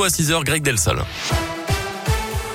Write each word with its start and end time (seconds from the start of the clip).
À 0.00 0.06
6h, 0.06 0.44
Greg 0.44 0.62
Delsol? 0.62 1.02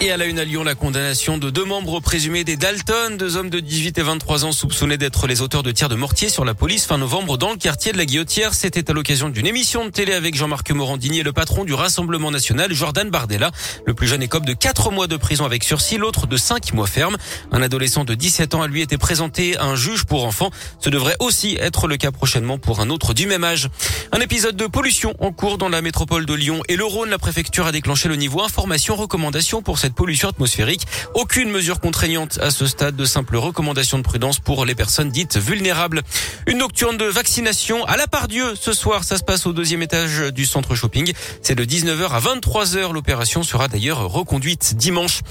Et 0.04 0.12
à 0.12 0.18
la 0.18 0.26
une 0.26 0.38
à 0.38 0.44
Lyon, 0.44 0.66
la 0.66 0.76
condamnation 0.76 1.38
de 1.38 1.50
deux 1.50 1.64
membres 1.64 2.02
présumés 2.02 2.44
des 2.44 2.58
Dalton, 2.58 3.16
deux 3.16 3.38
hommes 3.38 3.50
de 3.50 3.62
18 3.62 3.98
et 4.00 4.02
23 4.02 4.44
ans 4.44 4.52
soupçonnés 4.52 4.98
d'être 4.98 5.28
les 5.28 5.40
auteurs 5.40 5.64
de 5.64 5.72
tirs 5.72 5.88
de 5.88 5.96
mortier 5.96 6.28
sur 6.28 6.44
la 6.44 6.54
police 6.54 6.86
fin 6.86 6.98
novembre 6.98 7.38
dans 7.38 7.52
le 7.52 7.56
quartier 7.56 7.94
de 7.94 7.98
la 7.98 8.04
Guillotière. 8.04 8.54
C'était 8.54 8.92
à 8.92 8.94
l'occasion 8.94 9.30
d'une 9.30 9.48
émission 9.48 9.86
de 9.86 9.92
télé 9.92 10.12
avec 10.12 10.36
Jean-Marc 10.36 10.70
Morandini 10.72 11.20
et 11.20 11.24
le 11.24 11.32
patron 11.32 11.64
du 11.64 11.74
Rassemblement 11.74 12.32
national, 12.32 12.74
Jordan 12.74 13.10
Bardella. 13.10 13.52
Le 13.86 13.94
plus 13.94 14.08
jeune 14.08 14.22
écope 14.22 14.46
de 14.46 14.52
4 14.52 14.92
mois 14.92 15.08
de 15.08 15.16
prison 15.16 15.46
avec 15.46 15.64
sursis, 15.64 15.96
l'autre 15.96 16.28
de 16.28 16.36
5 16.36 16.74
mois 16.74 16.88
ferme. 16.88 17.16
Un 17.54 17.62
adolescent 17.62 18.04
de 18.04 18.14
17 18.14 18.56
ans 18.56 18.62
a 18.62 18.68
lui 18.68 18.82
été 18.82 18.98
présenté 18.98 19.56
à 19.56 19.64
un 19.64 19.78
juge 19.78 20.04
pour 20.04 20.26
enfants. 20.26 20.52
Ce 20.82 20.90
devrait 20.90 21.16
aussi 21.22 21.56
être 21.62 21.88
le 21.88 21.96
cas 21.96 22.12
prochainement 22.12 22.58
pour 22.58 22.82
un 22.82 22.90
autre 22.90 23.14
du 23.14 23.26
même 23.26 23.46
âge. 23.46 23.70
Un 24.12 24.20
épisode 24.20 24.58
de 24.58 24.68
pollution 24.68 25.14
en 25.20 25.32
cours 25.32 25.58
dans 25.58 25.70
la 25.70 25.82
métropole 25.82 26.26
de 26.26 26.34
Lyon 26.34 26.62
et 26.68 26.76
le 26.76 26.84
Rhône. 26.84 27.10
La 27.10 27.20
préfecture 27.20 27.68
a 27.68 27.72
déclenché 27.72 28.10
le 28.10 28.18
niveau 28.18 28.42
information 28.42 28.98
recommandation 28.98 29.62
pour 29.62 29.80
cette 29.80 29.93
pollution 29.94 30.30
atmosphérique. 30.30 30.86
Aucune 31.14 31.50
mesure 31.50 31.80
contraignante 31.80 32.40
à 32.42 32.52
ce 32.52 32.66
stade, 32.66 32.96
de 32.96 33.06
simples 33.06 33.38
recommandations 33.38 33.98
de 33.98 34.04
prudence 34.04 34.40
pour 34.40 34.66
les 34.66 34.76
personnes 34.76 35.10
dites 35.10 35.38
vulnérables. 35.38 36.02
Une 36.48 36.58
nocturne 36.58 36.98
de 36.98 37.06
vaccination 37.06 37.86
à 37.86 37.98
la 37.98 38.08
part 38.08 38.28
Dieu. 38.28 38.56
Ce 38.60 38.74
soir, 38.74 39.04
ça 39.04 39.18
se 39.18 39.24
passe 39.24 39.46
au 39.46 39.54
deuxième 39.54 39.82
étage 39.82 40.32
du 40.34 40.46
centre 40.46 40.76
shopping. 40.76 41.14
C'est 41.42 41.56
de 41.56 41.64
19h 41.64 42.10
à 42.10 42.20
23h. 42.20 42.92
L'opération 42.92 43.44
sera 43.44 43.68
d'ailleurs 43.68 44.10
reconduite 44.12 44.76
dimanche. 44.76 45.22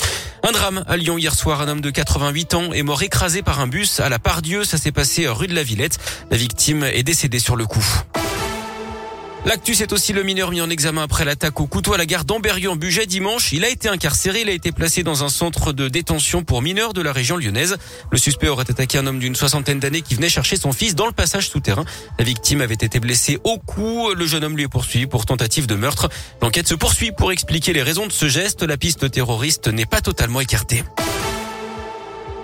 Un 0.43 0.53
drame 0.53 0.85
à 0.87 0.97
Lyon 0.97 1.19
hier 1.19 1.35
soir. 1.35 1.61
Un 1.61 1.69
homme 1.69 1.81
de 1.81 1.91
88 1.91 2.55
ans 2.55 2.73
est 2.73 2.83
mort 2.83 3.03
écrasé 3.03 3.43
par 3.43 3.61
un 3.61 3.67
bus 3.67 4.01
à 4.01 4.09
la 4.09 4.19
part 4.19 4.43
Dieu. 4.43 4.65
Ça 4.65 4.79
s'est 4.79 4.93
passé 4.93 5.29
rue 5.29 5.47
de 5.47 5.55
la 5.55 5.63
Villette. 5.63 5.99
La 6.31 6.37
victime 6.37 6.85
est 6.85 7.03
décédée 7.03 7.39
sur 7.39 7.57
le 7.57 7.67
coup. 7.67 7.85
L'actu, 9.45 9.75
c'est 9.75 9.93
aussi 9.93 10.13
le 10.13 10.23
mineur 10.23 10.53
mis 10.53 10.61
en 10.61 10.71
examen 10.71 11.03
après 11.03 11.25
l'attaque 11.25 11.61
au 11.61 11.67
couteau 11.67 11.95
à 11.95 11.99
la 11.99 12.07
gare 12.07 12.25
d'Amberieu 12.25 12.71
en 12.71 12.77
budget 12.77 13.07
dimanche. 13.07 13.53
Il 13.53 13.65
a 13.65 13.69
été 13.69 13.89
incarcéré. 13.89 14.43
Il 14.43 14.49
a 14.49 14.53
été 14.53 14.71
placé 14.71 15.03
dans 15.03 15.25
un 15.25 15.29
centre 15.29 15.73
de 15.73 15.89
détention 15.89 16.45
pour 16.45 16.63
mineurs 16.63 16.93
de 16.93 17.03
la 17.03 17.13
région 17.13 17.37
lyonnaise. 17.37 17.77
Le 18.13 18.19
suspect 18.19 18.47
aurait 18.47 18.71
attaqué 18.71 18.99
un 18.99 19.07
homme 19.09 19.19
d'une 19.19 19.35
soixantaine 19.35 19.81
d'années 19.81 20.03
qui 20.03 20.15
venait 20.15 20.29
chercher 20.29 20.57
son 20.57 20.73
fils 20.73 20.95
dans 20.95 21.07
le 21.07 21.13
passage 21.13 21.49
souterrain. 21.49 21.85
La 22.21 22.25
victime 22.25 22.61
avait 22.61 22.75
été 22.75 23.01
blessée 23.01 23.41
au 23.43 23.59
cou. 23.59 24.11
Le 24.17 24.27
jeune 24.27 24.45
homme 24.45 24.57
lui 24.57 24.63
est 24.63 24.69
poursuivi 24.69 25.07
pour 25.07 25.27
tentative 25.27 25.67
de 25.67 25.75
meurtre. 25.75 26.09
L'enquête 26.41 26.69
se 26.69 26.75
poursuit 26.75 27.11
pour 27.11 27.33
expliquer 27.33 27.73
les 27.73 27.83
raisons 27.83 28.07
de 28.07 28.13
ce 28.13 28.29
geste. 28.29 28.63
La 28.63 28.77
piste 28.77 29.11
terroriste 29.11 29.67
n'est 29.67 29.87
pas 29.87 30.01
totalement 30.01 30.41
écartée. 30.41 30.85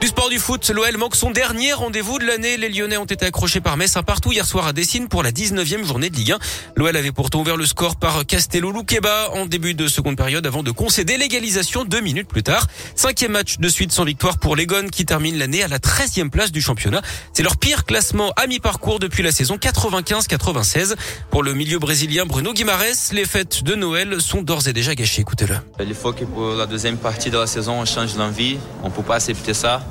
Du 0.01 0.07
sport 0.07 0.29
du 0.29 0.39
foot, 0.39 0.71
l'OL 0.71 0.97
manque 0.97 1.17
son 1.17 1.33
dernier 1.33 1.73
rendez-vous 1.73 2.21
de 2.21 2.25
l'année. 2.25 2.57
Les 2.57 2.69
Lyonnais 2.69 2.97
ont 2.99 3.05
été 3.05 3.27
accrochés 3.27 3.61
par 3.61 3.77
Metz 3.77 3.97
un 3.97 4.05
partout 4.05 4.31
hier 4.31 4.47
soir 4.47 4.69
à 4.69 4.73
Dessine 4.73 5.09
pour 5.09 5.25
la 5.25 5.33
19e 5.33 5.85
journée 5.85 6.09
de 6.09 6.15
Ligue 6.15 6.33
1. 6.33 6.39
L'OL 6.77 6.97
avait 6.97 7.11
pourtant 7.11 7.41
ouvert 7.41 7.57
le 7.57 7.67
score 7.67 7.97
par 7.97 8.25
Castello 8.25 8.71
Luqueba 8.71 9.31
en 9.35 9.47
début 9.47 9.75
de 9.75 9.89
seconde 9.89 10.17
période 10.17 10.47
avant 10.47 10.63
de 10.63 10.71
concéder 10.71 11.17
l'égalisation 11.17 11.85
deux 11.85 12.01
minutes 12.01 12.29
plus 12.29 12.45
tard. 12.45 12.69
Cinquième 12.95 13.33
match 13.33 13.59
de 13.59 13.69
suite 13.69 13.91
sans 13.91 14.05
victoire 14.05 14.39
pour 14.39 14.55
les 14.55 14.67
Gones 14.67 14.89
qui 14.89 15.05
terminent 15.05 15.37
l'année 15.37 15.65
à 15.65 15.69
la 15.69 15.81
13e 15.81 16.31
place 16.31 16.53
du 16.53 16.61
championnat. 16.61 17.03
C'est 17.33 17.43
leur 17.43 17.57
pire 17.57 17.85
classement 17.85 18.33
à 18.37 18.47
mi-parcours 18.47 19.01
depuis 19.01 19.25
la 19.25 19.33
saison 19.33 19.57
95-96. 19.57 20.95
Pour 21.31 21.43
le 21.43 21.55
milieu 21.55 21.81
brésilien 21.81 22.25
Bruno 22.25 22.53
Guimares, 22.53 22.85
les 23.11 23.25
fêtes 23.25 23.65
de 23.65 23.75
Noël 23.75 24.21
sont 24.21 24.43
d'ores 24.43 24.69
et 24.69 24.73
déjà 24.73 24.95
gâchées. 24.95 25.23
Écoutez-le. 25.23 25.57
Il 25.81 25.95
faut 25.95 26.13
que 26.13 26.25
pour 26.25 26.51
la 26.51 26.67
deuxième 26.67 26.99
partie 26.99 27.31
de 27.31 27.39
la 27.39 27.49
saison 27.49 27.81
on 27.81 27.85
change 27.85 28.15
l'envie. 28.17 28.59
On 28.85 28.91
peut 28.91 29.03
pas 29.03 29.17
accepter 29.17 29.55
ça. 29.55 29.83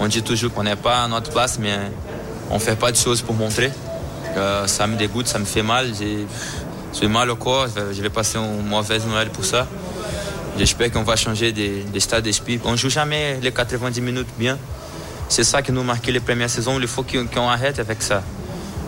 On 0.00 0.06
dit 0.06 0.22
toujours 0.22 0.52
qu'on 0.52 0.62
n'est 0.62 0.76
pas 0.76 1.02
à 1.02 1.08
notre 1.08 1.30
place, 1.30 1.58
mais 1.58 1.76
on 2.50 2.58
fait 2.58 2.76
pas 2.76 2.92
de 2.92 2.96
choses 2.96 3.20
pour 3.20 3.34
montrer. 3.34 3.72
Euh, 4.36 4.66
ça 4.66 4.86
me 4.86 4.96
dégoûte, 4.96 5.26
ça 5.26 5.38
me 5.38 5.44
fait 5.44 5.62
mal. 5.62 5.90
J'ai 6.98 7.08
mal 7.08 7.30
au 7.30 7.36
corps. 7.36 7.66
Je 7.92 8.00
vais 8.00 8.10
passer 8.10 8.38
une 8.38 8.66
mauvaise 8.66 9.04
Noël 9.06 9.30
pour 9.30 9.44
ça. 9.44 9.66
J'espère 10.56 10.90
qu'on 10.90 11.02
va 11.02 11.16
changer 11.16 11.52
d'état 11.52 12.20
d'esprit. 12.20 12.60
On 12.64 12.76
joue 12.76 12.90
jamais 12.90 13.38
les 13.42 13.52
90 13.52 14.00
minutes 14.00 14.28
bien. 14.38 14.58
C'est 15.28 15.44
ça 15.44 15.62
qui 15.62 15.72
nous 15.72 15.82
marque 15.82 16.06
les 16.06 16.20
premières 16.20 16.50
saisons. 16.50 16.78
Il 16.80 16.88
faut 16.88 17.04
qu'on 17.04 17.48
arrête 17.48 17.78
avec 17.78 18.02
ça. 18.02 18.22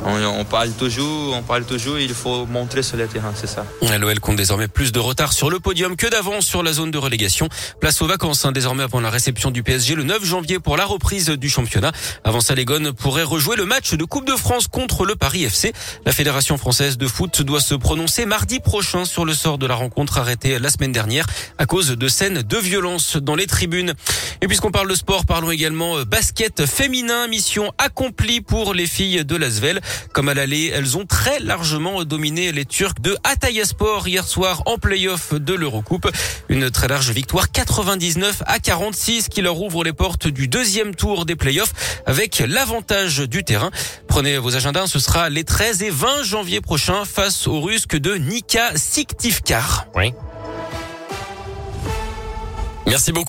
On, 0.05 0.45
parle 0.45 0.71
toujours, 0.71 1.35
on 1.37 1.43
parle 1.43 1.65
toujours, 1.65 1.99
il 1.99 2.15
faut 2.15 2.47
montrer 2.47 2.83
sur 2.83 2.97
le 2.97 3.07
terrain, 3.07 3.33
c'est 3.35 3.47
ça. 3.47 3.67
L'OL 3.99 4.19
compte 4.21 4.37
désormais 4.37 4.69
plus 4.69 4.93
de 4.93 4.99
retard 4.99 5.33
sur 5.33 5.51
le 5.51 5.61
podium 5.61 5.97
que 5.97 6.07
d'avance 6.07 6.47
sur 6.47 6.63
la 6.63 6.73
zone 6.73 6.91
de 6.91 6.99
relégation. 6.99 7.49
Place 7.81 8.01
aux 8.01 8.07
vacances, 8.07 8.45
hein, 8.45 8.53
désormais 8.53 8.83
avant 8.83 9.01
la 9.01 9.11
réception 9.11 9.51
du 9.51 9.63
PSG 9.63 9.95
le 9.95 10.05
9 10.05 10.25
janvier 10.25 10.59
pour 10.59 10.77
la 10.77 10.87
reprise 10.87 11.29
du 11.29 11.51
championnat. 11.51 11.93
Avant 12.25 12.41
ça, 12.41 12.55
les 12.55 12.65
Gones 12.65 12.93
pourraient 12.93 13.23
rejouer 13.23 13.57
le 13.57 13.67
match 13.67 13.95
de 13.95 14.05
Coupe 14.05 14.27
de 14.27 14.37
France 14.37 14.69
contre 14.69 15.05
le 15.05 15.17
Paris 15.17 15.45
FC. 15.45 15.73
La 16.07 16.13
Fédération 16.13 16.57
française 16.57 16.97
de 16.97 17.07
foot 17.07 17.43
doit 17.43 17.61
se 17.61 17.75
prononcer 17.75 18.25
mardi 18.25 18.61
prochain 18.61 19.05
sur 19.05 19.25
le 19.25 19.35
sort 19.35 19.59
de 19.59 19.67
la 19.67 19.75
rencontre 19.75 20.19
arrêtée 20.19 20.59
la 20.59 20.71
semaine 20.71 20.93
dernière 20.93 21.27
à 21.59 21.67
cause 21.67 21.91
de 21.91 22.09
scènes 22.09 22.43
de 22.43 22.57
violence 22.57 23.17
dans 23.17 23.35
les 23.35 23.47
tribunes. 23.47 23.95
Et 24.41 24.47
puisqu'on 24.47 24.71
parle 24.71 24.89
de 24.89 24.95
sport, 24.95 25.27
parlons 25.27 25.51
également 25.51 25.99
euh, 25.99 26.05
basket 26.05 26.65
féminin, 26.67 27.27
mission 27.29 27.73
accomplie 27.79 28.41
pour 28.41 28.73
les 28.73 28.87
filles 28.87 29.25
de 29.25 29.37
Lasvel. 29.37 29.81
Comme 30.13 30.29
à 30.29 30.35
l'aller, 30.35 30.71
elles 30.75 30.97
ont 30.97 31.07
très 31.07 31.41
largement 31.41 32.05
dominé 32.05 32.53
les 32.53 32.65
Turcs 32.65 33.01
de 33.01 33.17
Atayaspor 33.25 34.09
hier 34.09 34.27
soir 34.27 34.63
en 34.67 34.79
play-off 34.79 35.35
de 35.35 35.55
l'Eurocoupe. 35.55 36.11
Une 36.49 36.71
très 36.71 36.89
large 36.89 37.11
victoire 37.11 37.51
99 37.51 38.43
à 38.47 38.59
46 38.59 39.29
qui 39.29 39.43
leur 39.43 39.61
ouvre 39.61 39.85
les 39.85 39.93
portes 39.93 40.27
du 40.27 40.49
deuxième 40.49 40.95
tour 40.95 41.27
des 41.27 41.37
play-offs 41.37 41.73
avec 42.07 42.43
l'avantage 42.47 43.19
du 43.19 43.45
terrain. 43.45 43.71
Prenez 44.09 44.39
vos 44.39 44.57
agendas, 44.57 44.87
ce 44.87 44.99
sera 44.99 45.29
les 45.29 45.45
13 45.45 45.83
et 45.83 45.91
20 45.91 46.23
janvier 46.25 46.61
prochains 46.61 47.05
face 47.05 47.47
aux 47.47 47.61
Russes 47.61 47.87
de 47.89 48.15
Nika 48.15 48.77
Siktivkar. 48.77 49.87
Oui. 49.95 50.13
Merci 52.87 53.13
beaucoup. 53.13 53.19